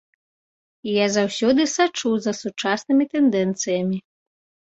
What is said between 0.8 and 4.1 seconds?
Я заўсёды сачу за сучаснымі тэндэнцыямі.